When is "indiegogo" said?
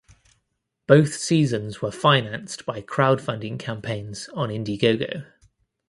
4.49-5.27